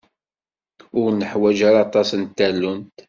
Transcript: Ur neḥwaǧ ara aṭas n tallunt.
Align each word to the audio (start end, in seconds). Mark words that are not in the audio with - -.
Ur 1.01 1.09
neḥwaǧ 1.13 1.59
ara 1.69 1.79
aṭas 1.85 2.09
n 2.21 2.23
tallunt. 2.37 2.95